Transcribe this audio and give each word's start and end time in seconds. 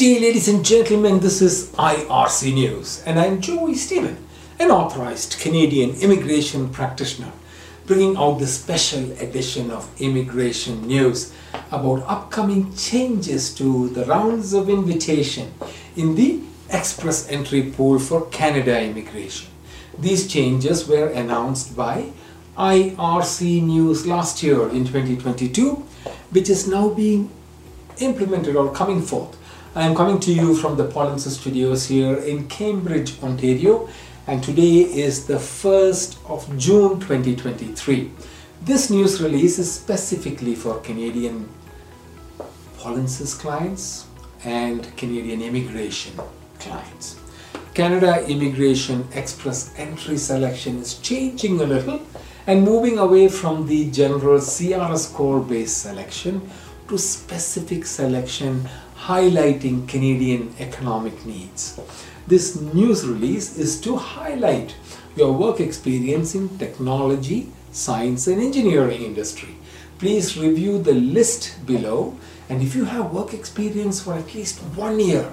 day, 0.00 0.18
ladies 0.18 0.48
and 0.48 0.64
gentlemen. 0.64 1.20
This 1.20 1.42
is 1.42 1.68
IRC 1.72 2.54
News, 2.54 3.02
and 3.04 3.20
I'm 3.20 3.38
Joy 3.38 3.74
Stephen, 3.74 4.16
an 4.58 4.70
authorized 4.70 5.38
Canadian 5.38 5.90
immigration 6.00 6.70
practitioner, 6.70 7.30
bringing 7.84 8.16
out 8.16 8.38
the 8.38 8.46
special 8.46 9.12
edition 9.20 9.70
of 9.70 9.90
Immigration 10.00 10.86
News 10.86 11.34
about 11.70 12.02
upcoming 12.06 12.74
changes 12.76 13.54
to 13.56 13.90
the 13.90 14.06
rounds 14.06 14.54
of 14.54 14.70
invitation 14.70 15.52
in 15.94 16.14
the 16.14 16.40
express 16.70 17.28
entry 17.28 17.64
pool 17.70 17.98
for 17.98 18.24
Canada 18.30 18.80
immigration. 18.80 19.50
These 19.98 20.28
changes 20.28 20.88
were 20.88 21.08
announced 21.08 21.76
by 21.76 22.10
IRC 22.56 23.64
News 23.64 24.06
last 24.06 24.42
year 24.42 24.66
in 24.70 24.86
2022, 24.86 25.74
which 26.30 26.48
is 26.48 26.66
now 26.66 26.88
being 26.88 27.30
implemented 27.98 28.56
or 28.56 28.72
coming 28.72 29.02
forth. 29.02 29.36
I 29.72 29.86
am 29.86 29.94
coming 29.94 30.18
to 30.20 30.32
you 30.32 30.56
from 30.56 30.76
the 30.76 30.88
Polinsys 30.88 31.38
Studios 31.38 31.86
here 31.86 32.16
in 32.16 32.48
Cambridge, 32.48 33.22
Ontario, 33.22 33.88
and 34.26 34.42
today 34.42 34.80
is 34.80 35.26
the 35.26 35.34
1st 35.34 36.28
of 36.28 36.58
June 36.58 36.98
2023. 36.98 38.10
This 38.62 38.90
news 38.90 39.22
release 39.22 39.60
is 39.60 39.70
specifically 39.70 40.56
for 40.56 40.80
Canadian 40.80 41.48
Polinsys 42.78 43.38
clients 43.38 44.06
and 44.42 44.84
Canadian 44.96 45.40
immigration 45.40 46.18
clients. 46.58 47.20
Canada 47.72 48.26
Immigration 48.26 49.06
Express 49.14 49.72
entry 49.76 50.16
selection 50.16 50.78
is 50.78 50.98
changing 50.98 51.60
a 51.60 51.64
little 51.64 52.00
and 52.48 52.64
moving 52.64 52.98
away 52.98 53.28
from 53.28 53.68
the 53.68 53.88
general 53.92 54.40
CRS 54.40 55.10
score 55.10 55.38
based 55.38 55.78
selection 55.78 56.50
to 56.88 56.98
specific 56.98 57.86
selection 57.86 58.68
highlighting 59.06 59.88
Canadian 59.88 60.54
economic 60.58 61.24
needs. 61.24 61.80
This 62.26 62.60
news 62.60 63.06
release 63.06 63.56
is 63.56 63.80
to 63.80 63.96
highlight 63.96 64.74
your 65.16 65.32
work 65.32 65.58
experience 65.58 66.34
in 66.34 66.58
technology, 66.58 67.48
science 67.72 68.26
and 68.26 68.42
engineering 68.42 69.02
industry. 69.02 69.56
Please 69.98 70.36
review 70.36 70.82
the 70.82 70.92
list 70.92 71.64
below 71.66 72.16
and 72.50 72.62
if 72.62 72.74
you 72.74 72.84
have 72.84 73.12
work 73.12 73.32
experience 73.32 74.02
for 74.02 74.14
at 74.14 74.34
least 74.34 74.58
one 74.76 75.00
year 75.00 75.30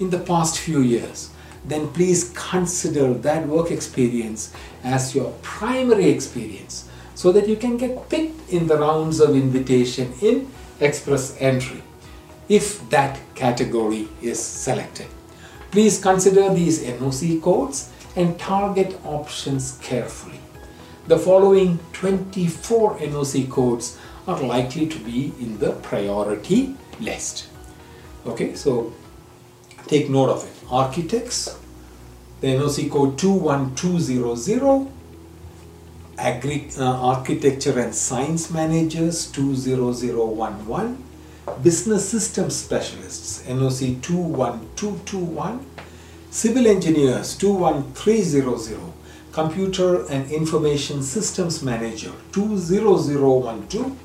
in 0.00 0.08
the 0.08 0.18
past 0.18 0.58
few 0.58 0.80
years, 0.80 1.30
then 1.64 1.88
please 1.88 2.32
consider 2.34 3.12
that 3.12 3.46
work 3.46 3.70
experience 3.70 4.54
as 4.82 5.14
your 5.14 5.32
primary 5.42 6.08
experience 6.08 6.88
so 7.14 7.32
that 7.32 7.48
you 7.48 7.56
can 7.56 7.76
get 7.76 8.08
picked 8.08 8.50
in 8.50 8.66
the 8.66 8.78
rounds 8.78 9.20
of 9.20 9.36
invitation 9.36 10.14
in 10.22 10.50
express 10.80 11.36
entry 11.40 11.82
if 12.48 12.88
that 12.90 13.18
category 13.34 14.08
is 14.22 14.42
selected. 14.42 15.06
Please 15.70 16.00
consider 16.00 16.52
these 16.54 16.82
NOC 16.82 17.42
codes 17.42 17.90
and 18.16 18.38
target 18.38 18.98
options 19.04 19.78
carefully. 19.82 20.40
The 21.06 21.18
following 21.18 21.78
24 21.92 22.98
NOC 22.98 23.50
codes 23.50 23.98
are 24.26 24.40
likely 24.40 24.86
to 24.86 24.98
be 24.98 25.32
in 25.40 25.58
the 25.58 25.72
priority 25.72 26.74
list. 27.00 27.48
Okay, 28.26 28.54
so 28.54 28.92
take 29.86 30.10
note 30.10 30.30
of 30.30 30.44
it. 30.44 30.52
Architects, 30.70 31.58
the 32.40 32.48
NOC 32.48 32.90
code 32.90 33.18
21200, 33.18 34.88
Agri 36.18 36.68
uh, 36.78 36.84
Architecture 36.84 37.78
and 37.78 37.94
Science 37.94 38.50
Managers 38.50 39.30
20011, 39.32 41.04
Business 41.56 42.08
System 42.08 42.50
Specialists 42.50 43.42
NOC 43.46 44.00
21221, 44.02 45.66
Civil 46.30 46.66
Engineers 46.66 47.36
21300, 47.36 48.78
Computer 49.32 50.04
and 50.06 50.30
Information 50.30 51.02
Systems 51.02 51.62
Manager 51.62 52.12
20012, 52.32 53.96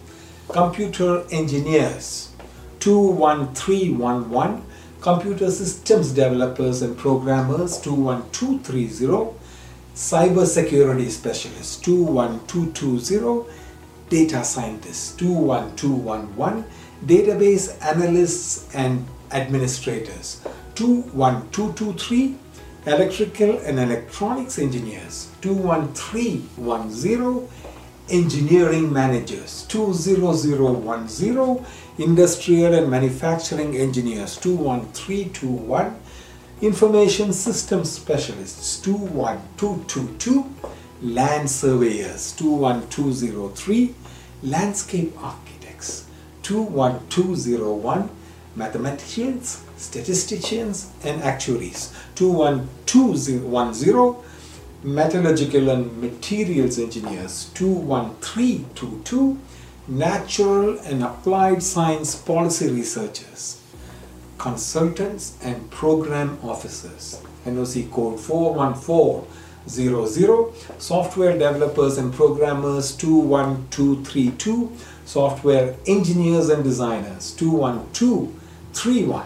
Computer 0.49 1.23
Engineers 1.31 2.31
21311, 2.79 4.63
Computer 5.01 5.49
Systems 5.51 6.11
Developers 6.11 6.81
and 6.81 6.97
Programmers 6.97 7.79
21230, 7.81 9.33
Cyber 9.95 10.45
Security 10.45 11.09
Specialists 11.09 11.77
21220, 11.77 13.49
Data 14.09 14.43
Scientists 14.43 15.15
21211, 15.17 16.65
Database 17.05 17.77
Analysts 17.83 18.73
and 18.73 19.05
Administrators. 19.31 20.39
21223, 20.75 22.37
Electrical 22.85 23.57
and 23.59 23.77
Electronics 23.77 24.57
Engineers. 24.57 25.27
21310, 25.41 27.49
Engineering 28.09 28.93
Managers. 28.93 29.65
20010, 29.67 31.65
Industrial 31.97 32.73
and 32.73 32.89
Manufacturing 32.89 33.75
Engineers. 33.75 34.37
21321, 34.37 35.99
Information 36.61 37.33
Systems 37.33 37.91
Specialists. 37.91 38.79
21222, 38.81 40.45
Land 41.01 41.49
Surveyors. 41.49 42.31
21203, 42.37 43.93
Landscape 44.43 45.13
Architects 45.21 45.62
21201, 46.43 48.09
Mathematicians, 48.55 49.63
Statisticians 49.77 50.91
and 51.03 51.23
Actuaries. 51.23 51.91
21210, 52.15 54.15
Metallurgical 54.83 55.69
and 55.69 56.01
Materials 56.01 56.77
Engineers. 56.77 57.49
21322, 57.55 59.39
Natural 59.87 60.77
and 60.79 61.03
Applied 61.03 61.61
Science 61.61 62.15
Policy 62.15 62.69
Researchers, 62.69 63.59
Consultants 64.37 65.37
and 65.41 65.69
Program 65.71 66.37
Officers, 66.41 67.19
NOC 67.45 67.91
code 67.91 68.17
41400, 68.19 70.53
Software 70.79 71.37
Developers 71.37 71.97
and 71.97 72.13
Programmers 72.13 72.95
21232, 72.95 74.71
Software 75.05 75.75
Engineers 75.85 76.49
and 76.49 76.63
Designers 76.63 77.35
21231, 77.35 79.25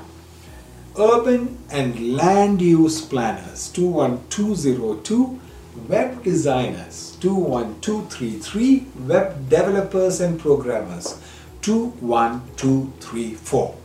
Urban 0.99 1.57
and 1.69 2.15
Land 2.15 2.61
Use 2.61 3.01
Planners 3.01 3.71
21202, 3.73 5.39
Web 5.87 6.23
Designers 6.23 7.15
21233, 7.21 8.87
Web 9.07 9.47
Developers 9.49 10.19
and 10.19 10.39
Programmers 10.39 11.19
21234. 11.61 13.75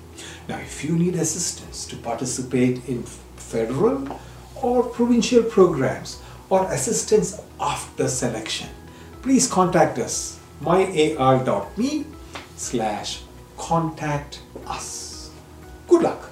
Now, 0.49 0.59
if 0.59 0.83
you 0.83 0.97
need 0.97 1.17
assistance 1.17 1.85
to 1.87 1.97
participate 1.97 2.89
in 2.89 3.03
federal 3.37 4.19
or 4.63 4.83
provincial 4.83 5.43
programs 5.43 6.23
or 6.49 6.65
assistance 6.73 7.39
after 7.61 8.09
selection, 8.09 8.71
please 9.21 9.47
contact 9.47 9.99
us 9.99 10.41
myar.me 10.63 12.05
slash 12.57 13.23
contact 13.57 14.41
us. 14.67 15.31
Good 15.89 16.03
luck. 16.03 16.32